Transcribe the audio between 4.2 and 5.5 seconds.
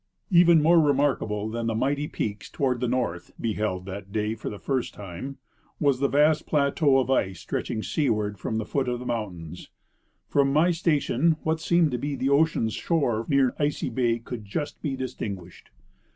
for the first time,